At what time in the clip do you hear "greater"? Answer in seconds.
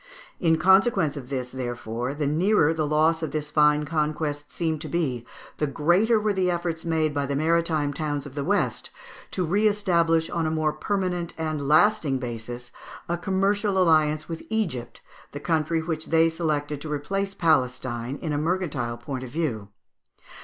5.67-6.19